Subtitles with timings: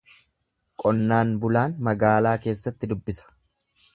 [0.83, 3.31] Qonnaan bulaan magaalaa keessatti dubbisa.